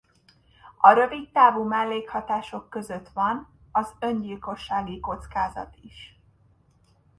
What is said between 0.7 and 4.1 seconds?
A rövidtávú mellékhatások között van az